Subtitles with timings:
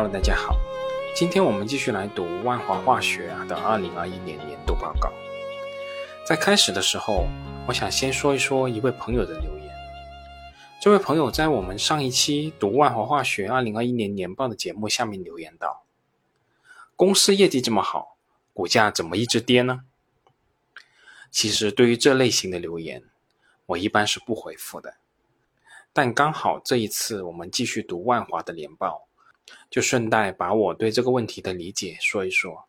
[0.00, 0.56] Hello，大家好，
[1.14, 5.12] 今天我们继续来读万华化学的二零二一年年度报告。
[6.24, 7.26] 在开始的时候，
[7.68, 9.70] 我想先说一说一位朋友的留言。
[10.80, 15.84] 这位朋友在我们上一期读万华化学二零二一年年报的节目下面留言道
[16.96, 18.16] ：“公司业绩这么好，
[18.54, 19.82] 股价怎么一直跌呢？”
[21.30, 23.02] 其实对于这类型的留言，
[23.66, 24.94] 我一般是不回复的。
[25.92, 29.09] 但刚好这一次我们继续读万华的年报，
[29.70, 32.66] 就顺带把我对这个问题的理解说一说。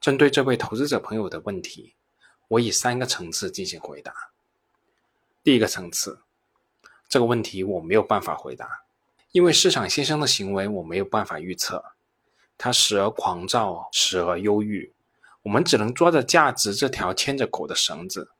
[0.00, 1.94] 针对这位投资者朋友的问题，
[2.48, 4.30] 我以三个层次进行回答。
[5.42, 6.20] 第一个层次。
[7.06, 8.82] 这个问题我没有办法回答，
[9.30, 11.84] 因为市场先生的行为我没有办法预测，
[12.58, 14.92] 他时而狂躁，时而忧郁，
[15.42, 18.30] 我们只能抓着价值这条牵着狗的绳子。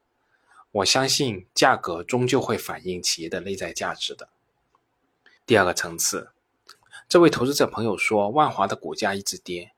[0.73, 4.29] 我相信价格终究会反映企业的内在价值的。
[5.47, 6.33] 第二个层次，
[7.09, 9.73] 这位投资者朋友说万华的股价一直跌，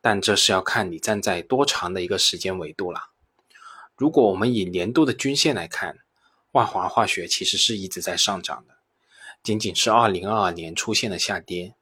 [0.00, 3.10] 但这是要看你站在多长的一个时间维度了。
[3.96, 5.98] 如果我们以年度的均线来看。
[6.52, 8.74] 万华化学其实是一直在上涨的，
[9.40, 11.76] 仅仅是二零二二年出现了下跌。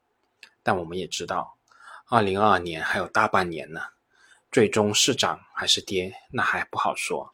[0.61, 1.57] 但我们也知道，
[2.05, 3.81] 二零二二年还有大半年呢，
[4.51, 7.33] 最终是涨还是跌，那还不好说。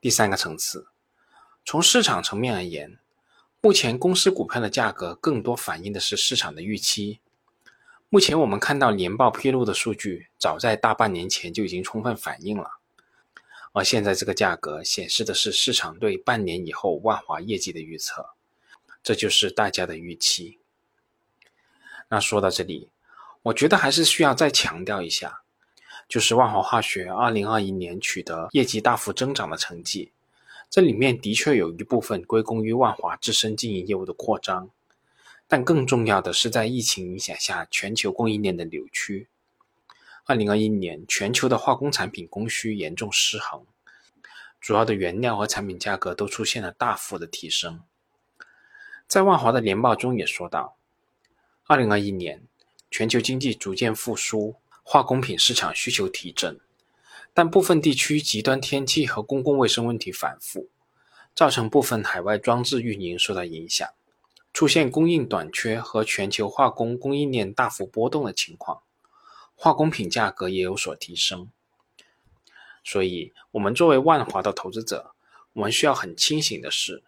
[0.00, 0.88] 第三个层次，
[1.64, 2.98] 从市场层面而言，
[3.66, 7.18] 目前公司股票的价格更多反映的是市场的预期。
[8.08, 12.78] 目前我们看到年报披露的数据，早在大半年前就已经充分反映了。
[13.72, 18.28] 而现在这个价格显示的是市场对半年以后万华业绩的预测，
[19.02, 20.60] 这就是大家的预期。
[22.08, 22.88] 那说到这里，
[23.42, 25.40] 我觉得还是需要再强调一下，
[26.08, 30.12] 就是万华化学二零二一年取得业绩大幅增长的成绩，
[30.68, 34.70] 这里面的确有一部分归功于万华自身经营业务的扩张，
[35.46, 39.28] 但更重要的是在疫情影响下全球供应链的扭曲。
[40.24, 43.64] 二零二一年，全球的化工产品供需严重失衡，
[44.60, 47.82] 主要的原料和产品价格都出现了大幅的提升。
[49.06, 50.76] 在万华的年报中也说到，
[51.66, 52.42] 二零二一年
[52.90, 56.58] 全球经济逐渐复苏，化工品市场需求提振，
[57.36, 60.70] 但部分地区极端天气和公共卫生问题反复，
[61.34, 63.86] 造成部分海外装置运营受到影响，
[64.54, 68.80] 出现供应短缺和全球化工供应链大幅波动的情况。
[69.54, 71.50] 化工品价格也有所提升，
[72.82, 75.12] 所以，我们作为万华的投资者，
[75.52, 77.02] 我们需要很清醒的是，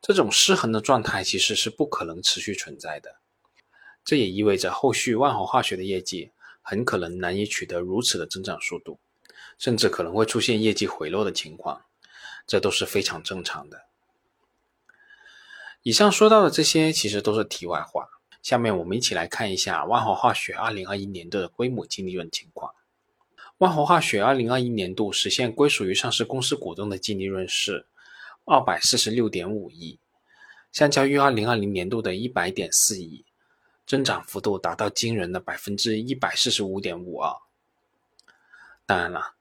[0.00, 3.16] 这种失衡的状态其实是不可能持续存在的。
[4.02, 6.30] 这也意味着后续万华化学的业绩
[6.62, 8.98] 很可能难以取得如此的增长速度，
[9.58, 11.84] 甚至可能会出现业绩回落的情况，
[12.46, 13.84] 这都是非常正常的。
[15.82, 18.08] 以上说到的这些，其实都是题外话。
[18.42, 22.74] 下面我们一起来看一下万华化学二零二一年度的归母净利润情况。
[23.58, 27.86] 万华化学二零二一年度实现归属于上市公司股东的净利润是
[28.44, 29.98] 二百四十六点五亿，
[30.72, 33.24] 相较于二零二零年度的一百点四亿，
[33.86, 37.34] 增长幅度达到惊人的百分之一百四十五点五二。
[38.84, 39.33] 当然了，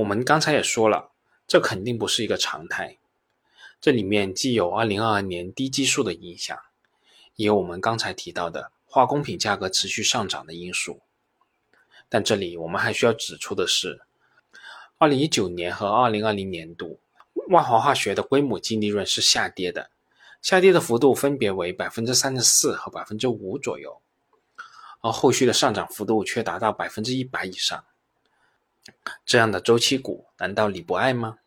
[0.00, 1.10] 我们刚才也说了，
[1.46, 2.96] 这肯定不是一个常态，
[3.82, 6.58] 这里面既有二零二二年低基数的影响。
[7.36, 11.00] 也有我们刚才提到的化工品价格持续上涨的因素，
[12.08, 14.00] 但这里我们还需要指出的是，
[14.96, 16.98] 二零一九年和二零二零年度
[17.48, 19.90] 万华化学的规模净利润是下跌的，
[20.40, 24.00] 下跌的幅度分别为百分之三十四和百分之五左右，
[25.02, 27.84] 而后续的上涨幅度却达到百分之一百以上。
[29.24, 31.38] 这样的周期股难道你不爱吗？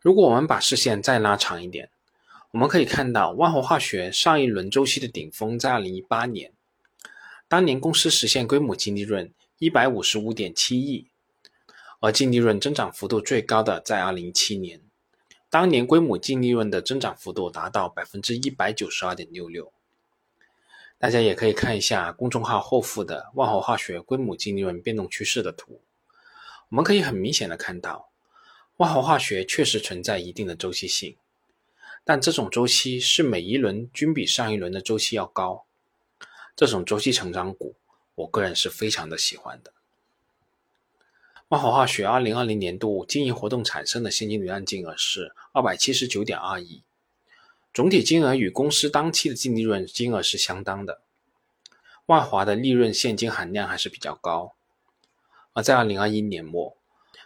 [0.00, 1.90] 如果我们把视线再拉长一点。
[2.52, 6.52] 我们可以看到，万华化学上一轮周期的顶峰在二零一八年，
[7.48, 11.08] 当年公司实现规模净利润一百五十五点七亿，
[12.00, 14.82] 而净利润增长幅度最高的在二零一七年，
[15.48, 19.72] 当年规模净利润的增长幅度达到百分之一百九十二点六六。
[20.98, 25.80] 大家也可以看一下公众号后附的万华化学规模净利润变动趋势的图，
[26.72, 28.08] 我们可以很明显的看到，
[28.78, 31.18] 万华化学确实存在一定的周期性。
[32.02, 35.66] 但这种周期是每一轮均比上一轮的周期要高，
[36.56, 37.74] 这种周期成长股，
[38.14, 39.70] 我个人是非常的喜欢的。
[41.48, 46.82] 万华化学二零二零年度经营活动产生的现金流量金额是二百七十九点二亿，
[47.74, 51.02] 总体金额与公司当期的净利润金额是相当的。
[52.06, 54.54] 万华的利润现金含量还是比较高，
[55.52, 56.76] 而在二零二一年末，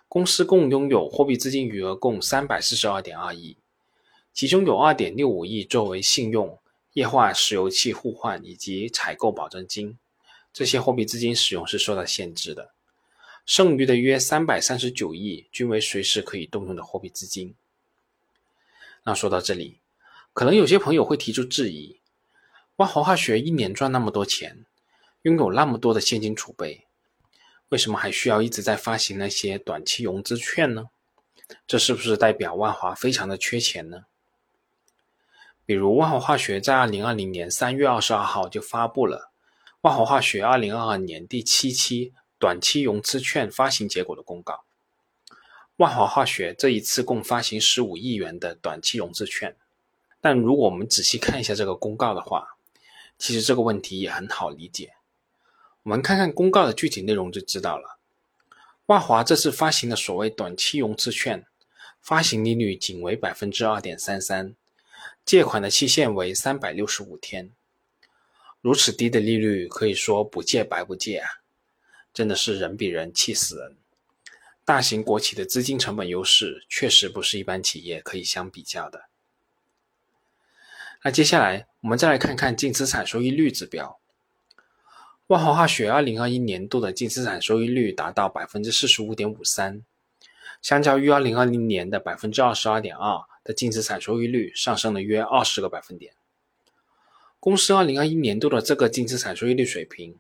[0.08, 3.56] 公司共拥有货币资金余额共三百四十二点二亿。
[4.32, 6.58] 其中有二点六五亿作为信用，
[6.92, 9.98] 液化石油气互换以及采购保证金，
[10.52, 12.72] 这些货币资金使用是受到限制的。
[13.44, 17.54] 剩余的约三百三十九亿均为随时可以动用的货币资金。
[19.04, 19.78] 那说到这里，
[20.32, 22.00] 可能有些朋友会提出质疑：
[22.74, 24.66] 万华化学一年赚那么多钱，
[25.22, 26.85] 拥有那么多的现金储备，
[27.68, 30.90] 为什么还需要一直在发行那些短期融资券呢？
[31.66, 34.04] 这是不是代表万华非常的缺钱呢？
[35.64, 39.32] 比如万华化学在二零二零年三月二十二号就发布了
[39.80, 44.64] 万华化学二零二二年第七期短期融资券发行结果的公告。
[45.76, 49.56] 万华化学这一次共发行十五亿元的短期融资券，
[50.20, 52.56] 但如果我们仔细看一下这个公告的话，
[53.18, 54.95] 其实这个问题也很好理解。
[55.86, 58.00] 我们看看公告的具体内容就知道了。
[58.86, 61.46] 万华这次发行的所谓短期融资券，
[62.02, 64.56] 发行利率仅为百分之二点三三。
[65.24, 67.52] 借款的期限为三百六十五天，
[68.60, 71.28] 如此低的利率，可以说不借白不借啊！
[72.12, 73.76] 真的是人比人气死人。
[74.64, 79.04] 大型国企的资金成本优势，确实不是一般企业可以相比较的。
[81.04, 84.00] 那接下来，我们再来看看净资产收益率指标。
[85.28, 89.82] 万华化学二零二一年度的净资产收益率达到百分之四十五点五三，
[90.62, 93.24] 相较于二零二零年的百分之二十二点二。
[93.46, 96.14] 的净资产收益率上升了约二十个百分点。
[97.38, 100.18] 公司二零二一年度的这个净资产收益率水平，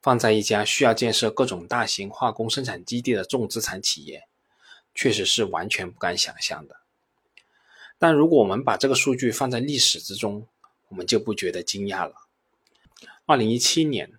[0.00, 4.26] 放在一家需要建设各种大型化工生产基地的重资产企业，
[4.94, 6.76] 确实是完全不敢想象的。
[7.98, 10.46] 但如果我们把这个数据放在历史之中，
[10.88, 12.14] 我们就不觉得惊讶了。
[13.26, 14.14] 二零一七年，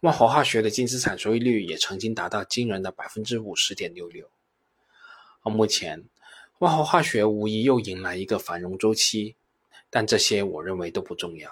[0.00, 4.30] 万华化学的净资产收益率也曾经达到惊人的百分之五十点六六。
[5.42, 6.04] 而目前，
[6.58, 9.34] 万华化学无疑又迎来一个繁荣周期，
[9.90, 11.50] 但这些我认为都不重要。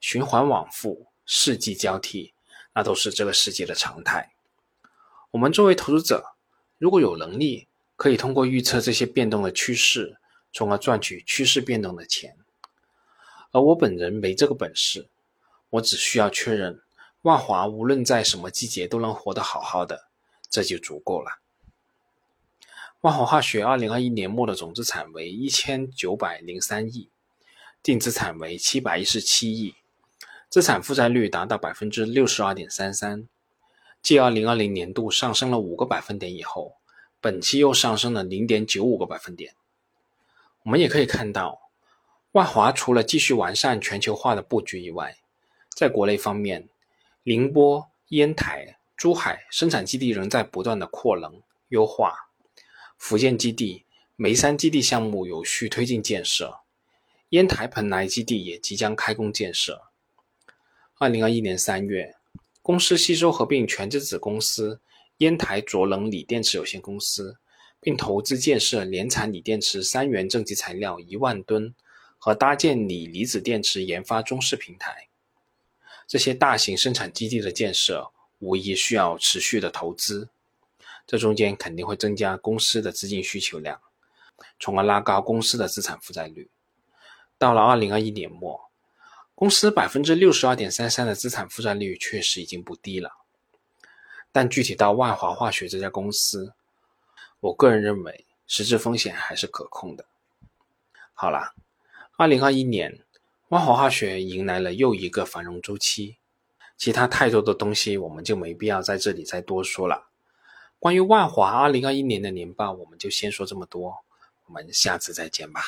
[0.00, 2.32] 循环往复，世纪交替，
[2.72, 4.32] 那都是这个世界的常态。
[5.32, 6.34] 我们作为投资者，
[6.78, 10.16] 如果有能力，可以通过预测这些变动的趋势，
[10.50, 12.38] 从而赚取趋势变动的钱。
[13.50, 15.08] 而我本人没这个本事，
[15.68, 16.80] 我只需要确认
[17.26, 20.06] 万华无论在什么季节都能活得好好的，
[20.48, 21.40] 这就足够了。
[23.00, 27.10] 万华化学二零二一年末的总资产为一千九百零三亿，
[27.82, 29.74] 净资产为七百一十七亿，
[30.48, 33.26] 资产负债率达到百分之六十二点三三，
[34.00, 36.76] 继二零二零年度上升了五个百分点以后，
[37.20, 39.52] 本期又上升了零点九五个百分点。
[40.62, 41.72] 我们也可以看到，
[42.30, 45.16] 万华除了继续完善全球化的布局以外，
[45.70, 46.68] 在国内方面，
[47.28, 52.30] 宁波、烟台、珠海生产基地仍在不断的扩能优化。
[52.96, 53.84] 福建基地、
[54.14, 56.60] 眉山基地项目有序推进建设，
[57.30, 59.82] 烟台蓬莱基地也即将开工建设。
[60.98, 62.14] 二零二一年三月，
[62.62, 64.78] 公司吸收合并全资子公司
[65.16, 67.38] 烟台卓能锂电池有限公司，
[67.80, 71.74] 并投资建设联产锂电池三元正极材料一万吨
[72.18, 75.08] 和搭建锂离子电池研发中试平台。
[76.06, 80.28] 这些大型生产基地的建设，无疑需要持续的投资。
[81.06, 83.80] 这中间肯定会增加公司的资金需求量，
[84.58, 86.50] 从而拉高公司的资产负债率。
[87.38, 88.70] 到了二零二一年末，
[89.34, 93.12] 公司百分之六十二点三三的资产负债率确实已经不低了。
[94.32, 96.54] 但具体到万华化学这家公司，
[97.40, 100.06] 我个人认为实质风险还是可控的。
[101.14, 101.54] 好了，
[102.16, 102.98] 二零二一年，
[103.48, 106.16] 万华化学迎来了又一个繁荣周期。
[106.76, 110.08] 其他太多的东西我们就没必要在这里再多说了。
[110.80, 113.94] 关于万华二零二一年的年报，我们就先说这么多，
[114.46, 115.60] 我们下次再见吧。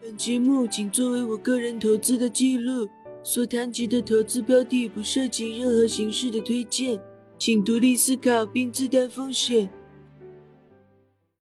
[0.00, 2.88] 本节目仅作为我个人投资的记录，
[3.22, 6.98] 所谈及的投资标的不涉及任何形式的推荐，
[7.38, 9.68] 请独立思考并自担风险。